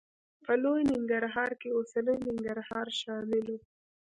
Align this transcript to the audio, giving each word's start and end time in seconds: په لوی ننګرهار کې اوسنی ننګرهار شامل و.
په 0.45 0.51
لوی 0.63 0.81
ننګرهار 0.91 1.51
کې 1.61 1.69
اوسنی 1.77 2.15
ننګرهار 2.27 2.87
شامل 3.01 3.45
و. 3.53 3.57